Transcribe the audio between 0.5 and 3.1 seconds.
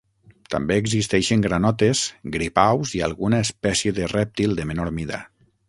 També existeixen granotes, gripaus i